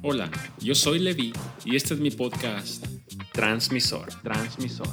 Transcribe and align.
Hola, 0.00 0.30
yo 0.60 0.76
soy 0.76 1.00
Levi 1.00 1.32
y 1.64 1.74
este 1.74 1.94
es 1.94 2.00
mi 2.00 2.12
podcast 2.12 2.86
Transmisor. 3.32 4.08
Transmisor. 4.22 4.86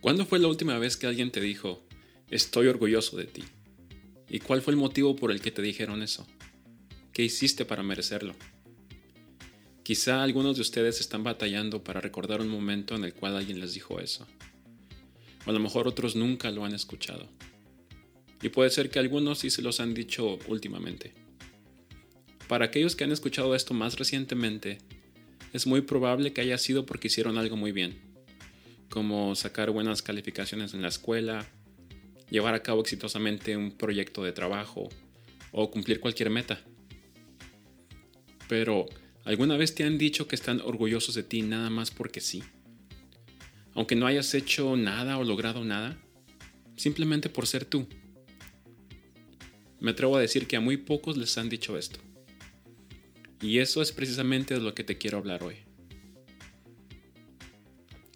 ¿Cuándo 0.00 0.26
fue 0.26 0.40
la 0.40 0.48
última 0.48 0.76
vez 0.78 0.96
que 0.96 1.06
alguien 1.06 1.30
te 1.30 1.40
dijo, 1.40 1.86
estoy 2.28 2.66
orgulloso 2.66 3.16
de 3.16 3.26
ti? 3.26 3.44
¿Y 4.28 4.40
cuál 4.40 4.62
fue 4.62 4.72
el 4.72 4.80
motivo 4.80 5.14
por 5.14 5.30
el 5.30 5.40
que 5.40 5.52
te 5.52 5.62
dijeron 5.62 6.02
eso? 6.02 6.26
¿Qué 7.12 7.22
hiciste 7.22 7.64
para 7.64 7.84
merecerlo? 7.84 8.34
Quizá 9.86 10.24
algunos 10.24 10.56
de 10.56 10.62
ustedes 10.62 10.98
están 10.98 11.22
batallando 11.22 11.84
para 11.84 12.00
recordar 12.00 12.40
un 12.40 12.48
momento 12.48 12.96
en 12.96 13.04
el 13.04 13.14
cual 13.14 13.36
alguien 13.36 13.60
les 13.60 13.72
dijo 13.72 14.00
eso. 14.00 14.26
O 15.46 15.50
a 15.50 15.52
lo 15.52 15.60
mejor 15.60 15.86
otros 15.86 16.16
nunca 16.16 16.50
lo 16.50 16.64
han 16.64 16.74
escuchado. 16.74 17.28
Y 18.42 18.48
puede 18.48 18.70
ser 18.70 18.90
que 18.90 18.98
algunos 18.98 19.38
sí 19.38 19.48
se 19.48 19.62
los 19.62 19.78
han 19.78 19.94
dicho 19.94 20.40
últimamente. 20.48 21.12
Para 22.48 22.64
aquellos 22.64 22.96
que 22.96 23.04
han 23.04 23.12
escuchado 23.12 23.54
esto 23.54 23.74
más 23.74 23.96
recientemente, 23.96 24.78
es 25.52 25.68
muy 25.68 25.82
probable 25.82 26.32
que 26.32 26.40
haya 26.40 26.58
sido 26.58 26.84
porque 26.84 27.06
hicieron 27.06 27.38
algo 27.38 27.56
muy 27.56 27.70
bien, 27.70 27.96
como 28.90 29.36
sacar 29.36 29.70
buenas 29.70 30.02
calificaciones 30.02 30.74
en 30.74 30.82
la 30.82 30.88
escuela, 30.88 31.46
llevar 32.28 32.54
a 32.54 32.62
cabo 32.64 32.80
exitosamente 32.80 33.56
un 33.56 33.70
proyecto 33.70 34.24
de 34.24 34.32
trabajo 34.32 34.88
o 35.52 35.70
cumplir 35.70 36.00
cualquier 36.00 36.30
meta. 36.30 36.60
Pero 38.48 38.86
¿Alguna 39.26 39.56
vez 39.56 39.74
te 39.74 39.82
han 39.82 39.98
dicho 39.98 40.28
que 40.28 40.36
están 40.36 40.60
orgullosos 40.60 41.16
de 41.16 41.24
ti 41.24 41.42
nada 41.42 41.68
más 41.68 41.90
porque 41.90 42.20
sí? 42.20 42.44
Aunque 43.74 43.96
no 43.96 44.06
hayas 44.06 44.32
hecho 44.34 44.76
nada 44.76 45.18
o 45.18 45.24
logrado 45.24 45.64
nada, 45.64 45.98
simplemente 46.76 47.28
por 47.28 47.48
ser 47.48 47.64
tú. 47.64 47.88
Me 49.80 49.90
atrevo 49.90 50.16
a 50.16 50.20
decir 50.20 50.46
que 50.46 50.54
a 50.54 50.60
muy 50.60 50.76
pocos 50.76 51.16
les 51.16 51.36
han 51.38 51.48
dicho 51.48 51.76
esto. 51.76 51.98
Y 53.42 53.58
eso 53.58 53.82
es 53.82 53.90
precisamente 53.90 54.54
de 54.54 54.60
lo 54.60 54.76
que 54.76 54.84
te 54.84 54.96
quiero 54.96 55.18
hablar 55.18 55.42
hoy. 55.42 55.56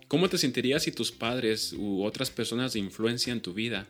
¿Cómo 0.07 0.29
te 0.29 0.39
sentirías 0.39 0.85
si 0.85 0.93
tus 0.93 1.11
padres 1.11 1.73
u 1.73 2.05
otras 2.05 2.31
personas 2.31 2.73
de 2.73 2.79
influencia 2.79 3.33
en 3.33 3.43
tu 3.43 3.53
vida 3.53 3.89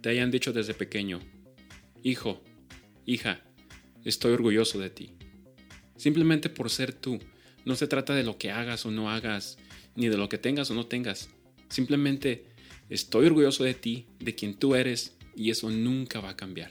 te 0.00 0.08
hayan 0.08 0.30
dicho 0.30 0.54
desde 0.54 0.72
pequeño, 0.72 1.20
hijo, 2.02 2.42
hija, 3.04 3.44
estoy 4.06 4.32
orgulloso 4.32 4.78
de 4.78 4.88
ti? 4.88 5.15
Simplemente 5.96 6.48
por 6.48 6.70
ser 6.70 6.92
tú. 6.92 7.18
No 7.64 7.74
se 7.76 7.86
trata 7.86 8.14
de 8.14 8.22
lo 8.22 8.38
que 8.38 8.50
hagas 8.50 8.86
o 8.86 8.90
no 8.90 9.10
hagas, 9.10 9.58
ni 9.94 10.08
de 10.08 10.16
lo 10.16 10.28
que 10.28 10.38
tengas 10.38 10.70
o 10.70 10.74
no 10.74 10.86
tengas. 10.86 11.30
Simplemente 11.68 12.44
estoy 12.88 13.26
orgulloso 13.26 13.64
de 13.64 13.74
ti, 13.74 14.06
de 14.20 14.34
quien 14.34 14.54
tú 14.54 14.74
eres, 14.74 15.16
y 15.34 15.50
eso 15.50 15.70
nunca 15.70 16.20
va 16.20 16.30
a 16.30 16.36
cambiar. 16.36 16.70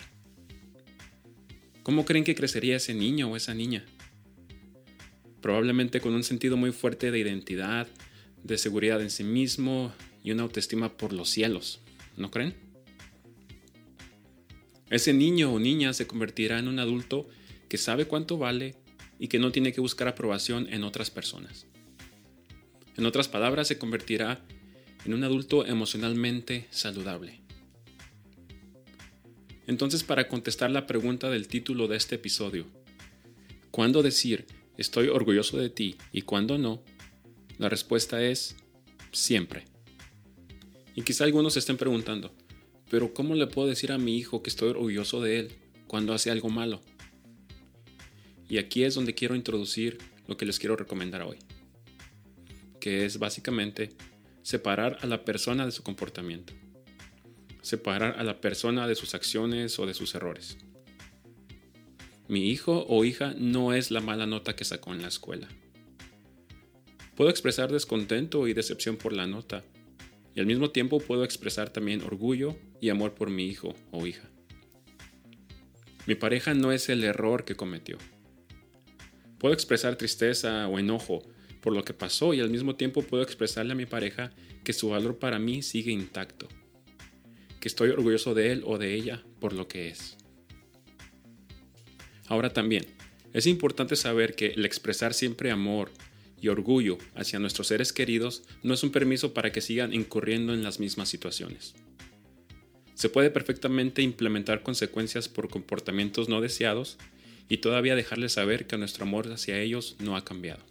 ¿Cómo 1.83 2.05
creen 2.05 2.23
que 2.23 2.35
crecería 2.35 2.77
ese 2.77 2.93
niño 2.93 3.29
o 3.29 3.35
esa 3.35 3.53
niña? 3.53 3.85
Probablemente 5.41 6.01
con 6.01 6.15
un 6.15 6.23
sentido 6.23 6.57
muy 6.57 6.71
fuerte 6.71 7.11
de 7.11 7.19
identidad, 7.19 7.87
de 8.43 8.57
seguridad 8.57 9.01
en 9.01 9.11
sí 9.11 9.23
mismo 9.23 9.93
y 10.23 10.31
una 10.31 10.43
autoestima 10.43 10.97
por 10.97 11.13
los 11.13 11.29
cielos, 11.29 11.81
¿no 12.17 12.31
creen? 12.31 12.55
Ese 14.89 15.13
niño 15.13 15.53
o 15.53 15.59
niña 15.59 15.93
se 15.93 16.07
convertirá 16.07 16.57
en 16.57 16.67
un 16.67 16.79
adulto 16.79 17.27
que 17.69 17.77
sabe 17.77 18.05
cuánto 18.05 18.37
vale 18.37 18.75
y 19.19 19.27
que 19.27 19.39
no 19.39 19.51
tiene 19.51 19.73
que 19.73 19.81
buscar 19.81 20.07
aprobación 20.07 20.67
en 20.71 20.83
otras 20.83 21.09
personas. 21.09 21.65
En 22.97 23.05
otras 23.05 23.27
palabras, 23.27 23.67
se 23.67 23.77
convertirá 23.77 24.41
en 25.05 25.13
un 25.13 25.23
adulto 25.23 25.65
emocionalmente 25.65 26.67
saludable. 26.71 27.39
Entonces, 29.67 30.03
para 30.03 30.27
contestar 30.27 30.71
la 30.71 30.87
pregunta 30.87 31.29
del 31.29 31.47
título 31.47 31.87
de 31.87 31.97
este 31.97 32.15
episodio, 32.15 32.65
¿cuándo 33.71 34.03
decir 34.03 34.45
estoy 34.77 35.07
orgulloso 35.07 35.57
de 35.57 35.69
ti 35.69 35.97
y 36.11 36.21
cuándo 36.21 36.57
no? 36.57 36.83
La 37.57 37.69
respuesta 37.69 38.23
es 38.23 38.55
siempre. 39.11 39.65
Y 40.93 41.01
quizá 41.01 41.23
algunos 41.23 41.53
se 41.53 41.59
estén 41.59 41.77
preguntando, 41.77 42.33
pero 42.89 43.13
¿cómo 43.13 43.35
le 43.35 43.47
puedo 43.47 43.67
decir 43.67 43.91
a 43.91 43.97
mi 43.97 44.17
hijo 44.17 44.43
que 44.43 44.49
estoy 44.49 44.69
orgulloso 44.69 45.21
de 45.21 45.39
él 45.39 45.51
cuando 45.87 46.13
hace 46.13 46.31
algo 46.31 46.49
malo? 46.49 46.81
Y 48.55 48.57
aquí 48.57 48.85
es 48.85 48.95
donde 48.95 49.13
quiero 49.13 49.35
introducir 49.35 49.97
lo 50.27 50.37
que 50.37 50.45
les 50.45 50.59
quiero 50.59 50.77
recomendar 50.77 51.23
hoy, 51.23 51.35
que 52.79 53.03
es 53.03 53.19
básicamente 53.19 53.89
separar 54.43 54.97
a 55.01 55.07
la 55.07 55.25
persona 55.25 55.65
de 55.65 55.73
su 55.73 55.83
comportamiento, 55.83 56.53
separar 57.61 58.17
a 58.17 58.23
la 58.23 58.39
persona 58.39 58.87
de 58.87 58.95
sus 58.95 59.13
acciones 59.13 59.77
o 59.77 59.85
de 59.85 59.93
sus 59.93 60.15
errores. 60.15 60.57
Mi 62.29 62.49
hijo 62.49 62.85
o 62.87 63.03
hija 63.03 63.33
no 63.37 63.73
es 63.73 63.91
la 63.91 63.99
mala 63.99 64.25
nota 64.25 64.55
que 64.55 64.63
sacó 64.63 64.93
en 64.93 65.01
la 65.01 65.09
escuela. 65.09 65.49
Puedo 67.17 67.29
expresar 67.29 67.73
descontento 67.73 68.47
y 68.47 68.53
decepción 68.53 68.95
por 68.95 69.11
la 69.11 69.27
nota, 69.27 69.65
y 70.33 70.39
al 70.39 70.45
mismo 70.45 70.71
tiempo 70.71 70.99
puedo 71.01 71.25
expresar 71.25 71.71
también 71.71 72.03
orgullo 72.03 72.55
y 72.79 72.87
amor 72.87 73.15
por 73.15 73.29
mi 73.29 73.47
hijo 73.47 73.75
o 73.91 74.07
hija. 74.07 74.29
Mi 76.07 76.15
pareja 76.15 76.53
no 76.53 76.71
es 76.71 76.87
el 76.87 77.03
error 77.03 77.43
que 77.43 77.55
cometió 77.55 77.97
Puedo 79.45 79.53
expresar 79.53 79.95
tristeza 79.95 80.67
o 80.67 80.79
enojo 80.79 81.21
por 81.61 81.71
lo 81.71 81.85
que 81.85 81.93
pasó 81.93 82.33
y 82.33 82.39
al 82.39 82.49
mismo 82.49 82.77
tiempo 82.77 83.03
puedo 83.03 83.21
expresarle 83.21 83.73
a 83.73 83.75
mi 83.75 83.85
pareja 83.85 84.31
que 84.63 84.73
su 84.73 84.89
valor 84.89 85.19
para 85.19 85.37
mí 85.37 85.61
sigue 85.61 85.91
intacto, 85.91 86.47
que 87.59 87.67
estoy 87.67 87.91
orgulloso 87.91 88.33
de 88.33 88.51
él 88.51 88.63
o 88.65 88.79
de 88.79 88.95
ella 88.95 89.23
por 89.39 89.53
lo 89.53 89.67
que 89.67 89.89
es. 89.89 90.17
Ahora 92.25 92.53
también, 92.53 92.87
es 93.33 93.45
importante 93.45 93.95
saber 93.95 94.33
que 94.33 94.47
el 94.47 94.65
expresar 94.65 95.13
siempre 95.13 95.51
amor 95.51 95.91
y 96.41 96.47
orgullo 96.47 96.97
hacia 97.13 97.37
nuestros 97.37 97.67
seres 97.67 97.93
queridos 97.93 98.41
no 98.63 98.73
es 98.73 98.81
un 98.81 98.89
permiso 98.89 99.35
para 99.35 99.51
que 99.51 99.61
sigan 99.61 99.93
incurriendo 99.93 100.55
en 100.55 100.63
las 100.63 100.79
mismas 100.79 101.07
situaciones. 101.07 101.75
Se 102.95 103.09
puede 103.09 103.29
perfectamente 103.29 104.01
implementar 104.01 104.63
consecuencias 104.63 105.29
por 105.29 105.49
comportamientos 105.49 106.29
no 106.29 106.41
deseados 106.41 106.97
y 107.47 107.57
todavía 107.57 107.95
dejarles 107.95 108.33
saber 108.33 108.67
que 108.67 108.77
nuestro 108.77 109.03
amor 109.03 109.31
hacia 109.31 109.59
ellos 109.59 109.95
no 109.99 110.15
ha 110.15 110.25
cambiado. 110.25 110.63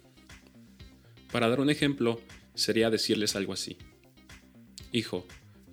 Para 1.31 1.49
dar 1.49 1.59
un 1.59 1.69
ejemplo, 1.69 2.21
sería 2.53 2.89
decirles 2.89 3.35
algo 3.35 3.53
así. 3.53 3.77
Hijo, 4.91 5.25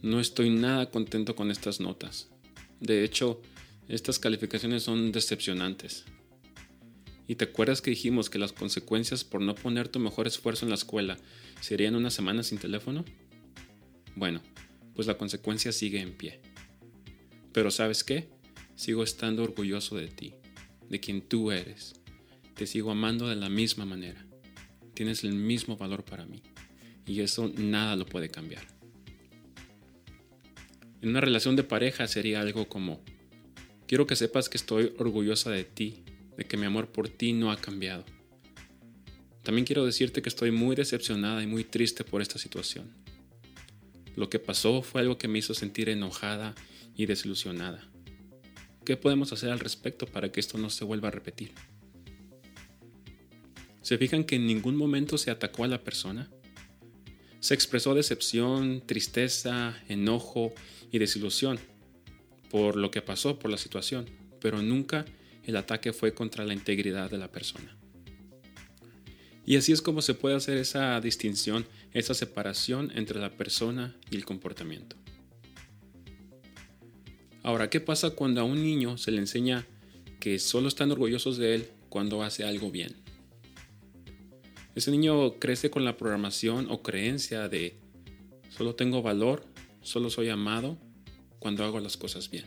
no 0.02 0.20
estoy 0.20 0.50
nada 0.50 0.90
contento 0.90 1.36
con 1.36 1.50
estas 1.50 1.80
notas. 1.80 2.28
De 2.80 3.04
hecho, 3.04 3.40
estas 3.88 4.18
calificaciones 4.18 4.82
son 4.82 5.12
decepcionantes. 5.12 6.04
¿Y 7.28 7.36
te 7.36 7.44
acuerdas 7.44 7.80
que 7.80 7.90
dijimos 7.90 8.28
que 8.28 8.38
las 8.38 8.52
consecuencias 8.52 9.24
por 9.24 9.40
no 9.40 9.54
poner 9.54 9.88
tu 9.88 10.00
mejor 10.00 10.26
esfuerzo 10.26 10.66
en 10.66 10.70
la 10.70 10.74
escuela 10.74 11.18
serían 11.60 11.94
una 11.94 12.10
semana 12.10 12.42
sin 12.42 12.58
teléfono? 12.58 13.04
Bueno, 14.16 14.42
pues 14.94 15.06
la 15.06 15.16
consecuencia 15.16 15.72
sigue 15.72 16.00
en 16.00 16.12
pie. 16.12 16.40
Pero 17.52 17.70
¿sabes 17.70 18.02
qué? 18.02 18.28
Sigo 18.74 19.04
estando 19.04 19.44
orgulloso 19.44 19.96
de 19.96 20.08
ti 20.08 20.34
de 20.92 21.00
quien 21.00 21.22
tú 21.22 21.50
eres. 21.50 21.94
Te 22.54 22.66
sigo 22.66 22.90
amando 22.90 23.26
de 23.26 23.34
la 23.34 23.48
misma 23.48 23.86
manera. 23.86 24.26
Tienes 24.92 25.24
el 25.24 25.32
mismo 25.32 25.78
valor 25.78 26.04
para 26.04 26.26
mí. 26.26 26.42
Y 27.06 27.22
eso 27.22 27.50
nada 27.56 27.96
lo 27.96 28.04
puede 28.04 28.28
cambiar. 28.28 28.66
En 31.00 31.08
una 31.08 31.22
relación 31.22 31.56
de 31.56 31.64
pareja 31.64 32.06
sería 32.06 32.42
algo 32.42 32.68
como, 32.68 33.02
quiero 33.88 34.06
que 34.06 34.16
sepas 34.16 34.50
que 34.50 34.58
estoy 34.58 34.92
orgullosa 34.98 35.50
de 35.50 35.64
ti, 35.64 36.04
de 36.36 36.44
que 36.44 36.58
mi 36.58 36.66
amor 36.66 36.92
por 36.92 37.08
ti 37.08 37.32
no 37.32 37.50
ha 37.50 37.56
cambiado. 37.56 38.04
También 39.42 39.64
quiero 39.64 39.86
decirte 39.86 40.20
que 40.20 40.28
estoy 40.28 40.50
muy 40.50 40.76
decepcionada 40.76 41.42
y 41.42 41.46
muy 41.46 41.64
triste 41.64 42.04
por 42.04 42.20
esta 42.20 42.38
situación. 42.38 42.92
Lo 44.14 44.28
que 44.28 44.38
pasó 44.38 44.82
fue 44.82 45.00
algo 45.00 45.16
que 45.16 45.26
me 45.26 45.38
hizo 45.38 45.54
sentir 45.54 45.88
enojada 45.88 46.54
y 46.94 47.06
desilusionada. 47.06 47.91
¿Qué 48.92 48.98
podemos 48.98 49.32
hacer 49.32 49.48
al 49.48 49.58
respecto 49.58 50.04
para 50.04 50.30
que 50.30 50.38
esto 50.38 50.58
no 50.58 50.68
se 50.68 50.84
vuelva 50.84 51.08
a 51.08 51.10
repetir? 51.10 51.52
¿Se 53.80 53.96
fijan 53.96 54.24
que 54.24 54.36
en 54.36 54.46
ningún 54.46 54.76
momento 54.76 55.16
se 55.16 55.30
atacó 55.30 55.64
a 55.64 55.68
la 55.68 55.82
persona? 55.82 56.30
Se 57.40 57.54
expresó 57.54 57.94
decepción, 57.94 58.82
tristeza, 58.84 59.82
enojo 59.88 60.52
y 60.90 60.98
desilusión 60.98 61.58
por 62.50 62.76
lo 62.76 62.90
que 62.90 63.00
pasó, 63.00 63.38
por 63.38 63.50
la 63.50 63.56
situación, 63.56 64.10
pero 64.42 64.60
nunca 64.60 65.06
el 65.44 65.56
ataque 65.56 65.94
fue 65.94 66.12
contra 66.12 66.44
la 66.44 66.52
integridad 66.52 67.10
de 67.10 67.16
la 67.16 67.32
persona. 67.32 67.74
Y 69.46 69.56
así 69.56 69.72
es 69.72 69.80
como 69.80 70.02
se 70.02 70.12
puede 70.12 70.36
hacer 70.36 70.58
esa 70.58 71.00
distinción, 71.00 71.64
esa 71.94 72.12
separación 72.12 72.92
entre 72.94 73.20
la 73.20 73.30
persona 73.30 73.96
y 74.10 74.16
el 74.16 74.26
comportamiento. 74.26 74.96
Ahora, 77.42 77.70
¿qué 77.70 77.80
pasa 77.80 78.10
cuando 78.10 78.40
a 78.40 78.44
un 78.44 78.62
niño 78.62 78.98
se 78.98 79.10
le 79.10 79.18
enseña 79.18 79.66
que 80.20 80.38
solo 80.38 80.68
están 80.68 80.92
orgullosos 80.92 81.38
de 81.38 81.56
él 81.56 81.68
cuando 81.88 82.22
hace 82.22 82.44
algo 82.44 82.70
bien? 82.70 82.94
Ese 84.76 84.90
niño 84.92 85.38
crece 85.40 85.68
con 85.68 85.84
la 85.84 85.96
programación 85.96 86.68
o 86.70 86.82
creencia 86.82 87.48
de 87.48 87.78
solo 88.48 88.76
tengo 88.76 89.02
valor, 89.02 89.44
solo 89.82 90.08
soy 90.08 90.28
amado 90.28 90.78
cuando 91.40 91.64
hago 91.64 91.80
las 91.80 91.96
cosas 91.96 92.30
bien. 92.30 92.44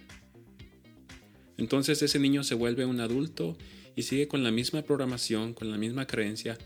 Entonces 1.57 2.01
ese 2.01 2.17
niño 2.17 2.43
se 2.43 2.55
vuelve 2.55 2.85
un 2.85 3.01
adulto 3.01 3.57
y 3.97 4.03
sigue 4.03 4.29
con 4.29 4.43
la 4.43 4.51
misma 4.51 4.81
programación, 4.81 5.53
con 5.53 5.71
la 5.71 5.77
misma 5.77 6.07
creencia, 6.07 6.57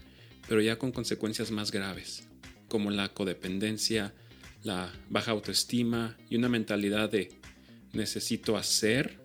pero 0.48 0.62
ya 0.62 0.78
con 0.78 0.92
consecuencias 0.92 1.50
más 1.50 1.72
graves, 1.72 2.28
como 2.68 2.92
la 2.92 3.10
codependencia, 3.10 4.14
la 4.64 4.94
baja 5.10 5.32
autoestima 5.32 6.16
y 6.30 6.36
una 6.36 6.50
mentalidad 6.50 7.10
de 7.10 7.39
necesito 7.94 8.58
hacer 8.58 9.20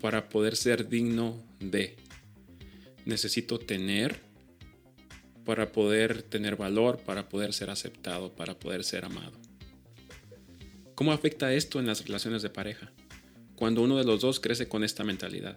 para 0.00 0.28
poder 0.28 0.56
ser 0.56 0.88
digno 0.88 1.42
de. 1.60 1.96
Necesito 3.04 3.58
tener 3.58 4.20
para 5.44 5.70
poder 5.70 6.22
tener 6.22 6.56
valor, 6.56 6.98
para 6.98 7.28
poder 7.28 7.52
ser 7.52 7.70
aceptado, 7.70 8.34
para 8.34 8.58
poder 8.58 8.82
ser 8.82 9.04
amado. 9.04 9.38
¿Cómo 10.96 11.12
afecta 11.12 11.54
esto 11.54 11.78
en 11.78 11.86
las 11.86 12.04
relaciones 12.04 12.42
de 12.42 12.50
pareja? 12.50 12.90
Cuando 13.54 13.82
uno 13.82 13.96
de 13.96 14.04
los 14.04 14.20
dos 14.20 14.40
crece 14.40 14.68
con 14.68 14.82
esta 14.82 15.04
mentalidad. 15.04 15.56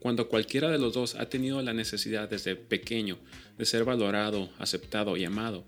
Cuando 0.00 0.28
cualquiera 0.28 0.70
de 0.70 0.78
los 0.78 0.92
dos 0.92 1.14
ha 1.14 1.28
tenido 1.28 1.62
la 1.62 1.72
necesidad 1.72 2.28
desde 2.28 2.56
pequeño 2.56 3.18
de 3.56 3.64
ser 3.64 3.84
valorado, 3.84 4.50
aceptado 4.58 5.16
y 5.16 5.24
amado, 5.24 5.64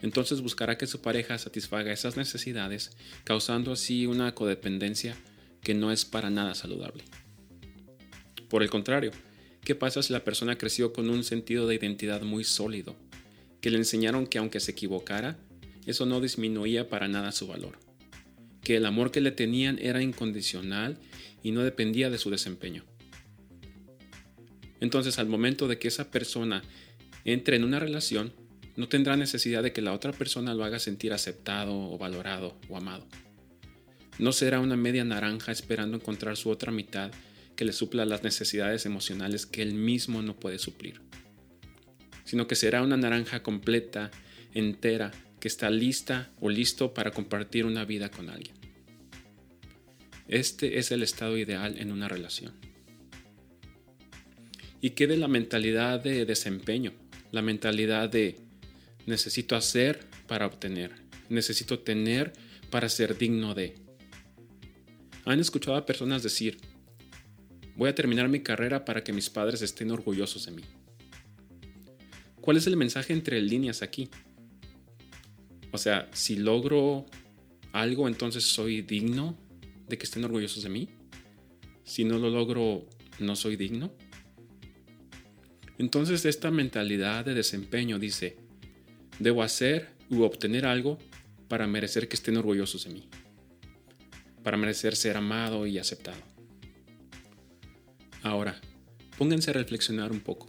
entonces 0.00 0.40
buscará 0.40 0.78
que 0.78 0.86
su 0.86 1.00
pareja 1.00 1.38
satisfaga 1.38 1.92
esas 1.92 2.16
necesidades, 2.16 2.96
causando 3.24 3.72
así 3.72 4.06
una 4.06 4.34
codependencia 4.34 5.16
que 5.62 5.74
no 5.74 5.90
es 5.90 6.04
para 6.04 6.30
nada 6.30 6.54
saludable. 6.54 7.04
Por 8.48 8.62
el 8.62 8.70
contrario, 8.70 9.10
¿qué 9.64 9.74
pasa 9.74 10.02
si 10.02 10.12
la 10.12 10.24
persona 10.24 10.56
creció 10.56 10.92
con 10.92 11.10
un 11.10 11.24
sentido 11.24 11.66
de 11.66 11.74
identidad 11.74 12.22
muy 12.22 12.44
sólido? 12.44 12.96
Que 13.60 13.70
le 13.70 13.78
enseñaron 13.78 14.26
que 14.26 14.38
aunque 14.38 14.60
se 14.60 14.70
equivocara, 14.70 15.36
eso 15.84 16.06
no 16.06 16.20
disminuía 16.20 16.88
para 16.88 17.08
nada 17.08 17.32
su 17.32 17.46
valor. 17.46 17.78
Que 18.62 18.76
el 18.76 18.86
amor 18.86 19.10
que 19.10 19.20
le 19.20 19.32
tenían 19.32 19.78
era 19.80 20.02
incondicional 20.02 20.98
y 21.42 21.50
no 21.50 21.62
dependía 21.62 22.08
de 22.10 22.18
su 22.18 22.30
desempeño. 22.30 22.84
Entonces 24.80 25.18
al 25.18 25.26
momento 25.26 25.66
de 25.66 25.78
que 25.78 25.88
esa 25.88 26.10
persona 26.10 26.62
entre 27.24 27.56
en 27.56 27.64
una 27.64 27.78
relación, 27.78 28.32
no 28.78 28.88
tendrá 28.88 29.16
necesidad 29.16 29.64
de 29.64 29.72
que 29.72 29.82
la 29.82 29.92
otra 29.92 30.12
persona 30.12 30.54
lo 30.54 30.62
haga 30.62 30.78
sentir 30.78 31.12
aceptado 31.12 31.76
o 31.76 31.98
valorado 31.98 32.56
o 32.68 32.76
amado. 32.76 33.08
No 34.20 34.30
será 34.30 34.60
una 34.60 34.76
media 34.76 35.04
naranja 35.04 35.50
esperando 35.50 35.96
encontrar 35.96 36.36
su 36.36 36.48
otra 36.48 36.70
mitad 36.70 37.10
que 37.56 37.64
le 37.64 37.72
supla 37.72 38.06
las 38.06 38.22
necesidades 38.22 38.86
emocionales 38.86 39.46
que 39.46 39.62
él 39.62 39.74
mismo 39.74 40.22
no 40.22 40.36
puede 40.36 40.60
suplir, 40.60 41.00
sino 42.22 42.46
que 42.46 42.54
será 42.54 42.82
una 42.82 42.96
naranja 42.96 43.42
completa, 43.42 44.12
entera, 44.54 45.10
que 45.40 45.48
está 45.48 45.70
lista 45.70 46.30
o 46.40 46.48
listo 46.48 46.94
para 46.94 47.10
compartir 47.10 47.66
una 47.66 47.84
vida 47.84 48.12
con 48.12 48.30
alguien. 48.30 48.54
Este 50.28 50.78
es 50.78 50.92
el 50.92 51.02
estado 51.02 51.36
ideal 51.36 51.78
en 51.78 51.90
una 51.90 52.06
relación. 52.06 52.52
¿Y 54.80 54.90
qué 54.90 55.08
de 55.08 55.16
la 55.16 55.26
mentalidad 55.26 56.00
de 56.00 56.24
desempeño? 56.24 56.92
La 57.32 57.42
mentalidad 57.42 58.08
de 58.08 58.47
necesito 59.08 59.56
hacer 59.56 60.06
para 60.26 60.46
obtener, 60.46 60.92
necesito 61.28 61.80
tener 61.80 62.32
para 62.70 62.88
ser 62.88 63.16
digno 63.16 63.54
de. 63.54 63.74
Han 65.24 65.40
escuchado 65.40 65.76
a 65.76 65.86
personas 65.86 66.22
decir, 66.22 66.58
voy 67.74 67.88
a 67.88 67.94
terminar 67.94 68.28
mi 68.28 68.40
carrera 68.40 68.84
para 68.84 69.02
que 69.02 69.12
mis 69.12 69.30
padres 69.30 69.62
estén 69.62 69.90
orgullosos 69.90 70.46
de 70.46 70.52
mí. 70.52 70.62
¿Cuál 72.40 72.58
es 72.58 72.66
el 72.66 72.76
mensaje 72.76 73.12
entre 73.12 73.40
líneas 73.40 73.82
aquí? 73.82 74.08
O 75.72 75.78
sea, 75.78 76.08
si 76.12 76.36
logro 76.36 77.06
algo, 77.72 78.08
entonces 78.08 78.44
soy 78.44 78.82
digno 78.82 79.38
de 79.88 79.98
que 79.98 80.04
estén 80.04 80.24
orgullosos 80.24 80.62
de 80.62 80.68
mí. 80.68 80.88
Si 81.84 82.04
no 82.04 82.18
lo 82.18 82.30
logro, 82.30 82.86
no 83.18 83.36
soy 83.36 83.56
digno. 83.56 83.92
Entonces 85.78 86.24
esta 86.24 86.50
mentalidad 86.50 87.24
de 87.24 87.34
desempeño 87.34 87.98
dice, 87.98 88.47
Debo 89.18 89.42
hacer 89.42 89.88
u 90.10 90.22
obtener 90.22 90.66
algo 90.66 90.98
para 91.48 91.66
merecer 91.66 92.08
que 92.08 92.16
estén 92.16 92.36
orgullosos 92.36 92.84
de 92.84 92.90
mí, 92.90 93.08
para 94.42 94.56
merecer 94.56 94.94
ser 94.94 95.16
amado 95.16 95.66
y 95.66 95.78
aceptado. 95.78 96.22
Ahora, 98.22 98.60
pónganse 99.16 99.50
a 99.50 99.54
reflexionar 99.54 100.12
un 100.12 100.20
poco. 100.20 100.48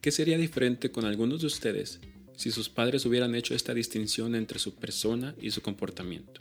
¿Qué 0.00 0.10
sería 0.10 0.38
diferente 0.38 0.90
con 0.90 1.04
algunos 1.04 1.40
de 1.40 1.46
ustedes 1.46 2.00
si 2.36 2.50
sus 2.50 2.68
padres 2.68 3.04
hubieran 3.04 3.34
hecho 3.34 3.54
esta 3.54 3.74
distinción 3.74 4.34
entre 4.34 4.58
su 4.58 4.74
persona 4.76 5.34
y 5.40 5.50
su 5.50 5.60
comportamiento, 5.60 6.40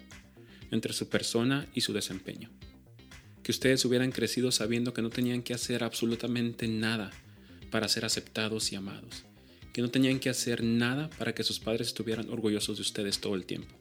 entre 0.69 0.93
su 0.93 1.09
persona 1.09 1.67
y 1.73 1.81
su 1.81 1.93
desempeño? 1.93 2.51
Que 3.41 3.51
ustedes 3.51 3.83
hubieran 3.85 4.11
crecido 4.11 4.51
sabiendo 4.51 4.93
que 4.93 5.01
no 5.01 5.09
tenían 5.09 5.41
que 5.41 5.53
hacer 5.53 5.83
absolutamente 5.83 6.67
nada 6.67 7.11
para 7.71 7.87
ser 7.87 8.05
aceptados 8.05 8.71
y 8.71 8.75
amados, 8.75 9.23
que 9.77 9.83
no 9.83 9.91
tenían 9.91 10.17
que 10.17 10.31
hacer 10.31 10.63
nada 10.63 11.07
para 11.19 11.35
que 11.35 11.43
sus 11.43 11.59
padres 11.59 11.89
estuvieran 11.89 12.31
orgullosos 12.31 12.77
de 12.77 12.81
ustedes 12.81 13.21
todo 13.21 13.35
el 13.35 13.45
tiempo. 13.45 13.75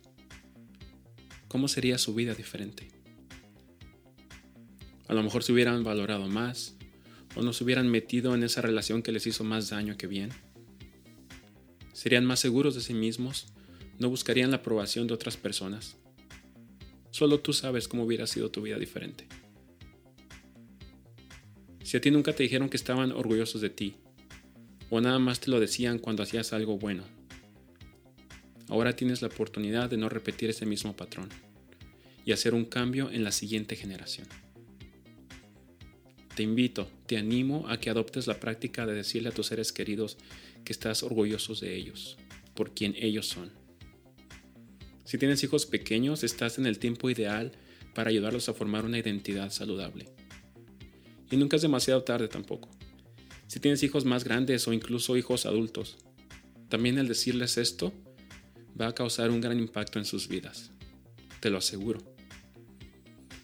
¿Cómo 1.49 1.69
sería 1.69 1.97
su 1.97 2.15
vida 2.15 2.35
diferente? 2.35 2.91
A 5.09 5.15
lo 5.15 5.23
mejor 5.23 5.43
se 5.43 5.55
hubieran 5.55 5.85
valorado 5.85 6.29
más 6.29 6.77
o 7.35 7.41
no 7.41 7.55
se 7.55 7.65
hubieran 7.65 7.89
metido 7.89 8.35
en 8.35 8.43
esa 8.43 8.61
relación 8.61 9.03
que 9.03 9.11
les 9.11 9.27
hizo 9.27 9.43
más 9.43 9.71
daño 9.71 9.97
que 9.97 10.07
bien. 10.07 10.29
Serían 11.95 12.27
más 12.27 12.41
seguros 12.41 12.75
de 12.75 12.83
sí 12.83 12.93
mismos, 12.93 13.47
no 13.99 14.11
buscarían 14.11 14.51
la 14.51 14.59
aprobación 14.59 15.07
de 15.07 15.15
otras 15.15 15.39
personas. 15.39 15.97
Solo 17.11 17.41
tú 17.41 17.55
sabes 17.55 17.89
cómo 17.89 18.05
hubiera 18.05 18.27
sido 18.27 18.51
tu 18.51 18.61
vida 18.61 18.79
diferente. 18.79 19.27
Si 21.83 21.97
a 21.97 22.03
ti 22.03 22.11
nunca 22.11 22.35
te 22.35 22.43
dijeron 22.43 22.69
que 22.69 22.77
estaban 22.77 23.13
orgullosos 23.13 23.63
de 23.63 23.71
ti, 23.71 23.97
o 24.91 25.01
nada 25.01 25.19
más 25.19 25.41
te 25.41 25.51
lo 25.51 25.61
decían 25.61 25.99
cuando 25.99 26.23
hacías 26.23 26.53
algo 26.53 26.79
bueno. 26.79 27.05
Ahora 28.69 28.97
tienes 28.97 29.23
la 29.23 29.29
oportunidad 29.29 29.89
de 29.89 29.97
no 29.97 30.09
repetir 30.09 30.51
ese 30.51 30.67
mismo 30.67 30.97
patrón 30.97 31.29
y 32.25 32.33
hacer 32.33 32.55
un 32.55 32.65
cambio 32.65 33.11
en 33.11 33.23
la 33.23 33.33
siguiente 33.33 33.77
generación. 33.77 34.27
Te 36.35 36.43
invito, 36.43 36.91
te 37.07 37.17
animo 37.17 37.69
a 37.69 37.81
que 37.81 37.89
adoptes 37.89 38.27
la 38.27 38.39
práctica 38.41 38.85
de 38.85 38.95
decirle 38.95 39.31
a 39.31 39.33
tus 39.33 39.47
seres 39.47 39.73
queridos 39.73 40.19
que 40.65 40.73
estás 40.73 41.03
orgullosos 41.03 41.61
de 41.61 41.75
ellos, 41.75 42.19
por 42.55 42.75
quien 42.75 42.95
ellos 42.99 43.27
son. 43.27 43.53
Si 45.05 45.17
tienes 45.19 45.43
hijos 45.45 45.67
pequeños, 45.67 46.25
estás 46.25 46.59
en 46.59 46.67
el 46.67 46.79
tiempo 46.79 47.09
ideal 47.09 47.53
para 47.95 48.11
ayudarlos 48.11 48.49
a 48.49 48.55
formar 48.55 48.85
una 48.85 48.99
identidad 48.99 49.51
saludable. 49.51 50.09
Y 51.31 51.37
nunca 51.37 51.57
es 51.57 51.63
demasiado 51.63 52.03
tarde 52.03 52.29
tampoco. 52.29 52.69
Si 53.47 53.61
tienes 53.61 53.83
hijos 53.83 54.05
más 54.05 54.25
grandes 54.25 54.67
o 54.67 54.73
incluso 54.73 55.17
hijos 55.17 55.47
adultos, 55.47 55.99
también 56.69 56.99
el 56.99 57.09
decirles 57.09 57.59
esto 57.59 57.93
va 58.79 58.89
a 58.89 58.95
causar 58.95 59.31
un 59.31 59.41
gran 59.41 59.59
impacto 59.59 59.99
en 59.99 60.05
sus 60.05 60.29
vidas. 60.29 60.73
Te 61.41 61.51
lo 61.51 61.59
aseguro. 61.59 62.01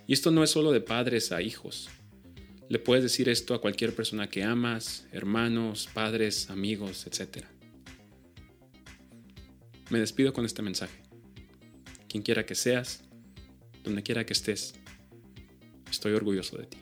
Y 0.06 0.12
esto 0.12 0.30
no 0.30 0.42
es 0.42 0.50
solo 0.50 0.72
de 0.72 0.80
padres 0.80 1.32
a 1.32 1.40
hijos. 1.40 1.88
Le 2.68 2.78
puedes 2.78 3.04
decir 3.04 3.28
esto 3.28 3.54
a 3.54 3.60
cualquier 3.60 3.94
persona 3.94 4.28
que 4.28 4.42
amas, 4.42 5.06
hermanos, 5.12 5.88
padres, 5.92 6.50
amigos, 6.50 7.06
etc. 7.06 7.44
Me 9.90 10.00
despido 10.00 10.32
con 10.32 10.44
este 10.44 10.62
mensaje. 10.62 11.02
Quien 12.08 12.22
quiera 12.22 12.44
que 12.44 12.54
seas, 12.54 13.02
donde 13.84 14.02
quiera 14.02 14.26
que 14.26 14.32
estés, 14.32 14.74
estoy 15.90 16.12
orgulloso 16.12 16.56
de 16.56 16.66
ti. 16.66 16.81